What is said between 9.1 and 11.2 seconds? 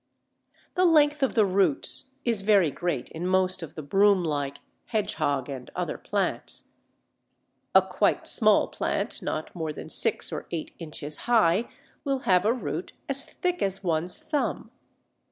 not more than six or eight inches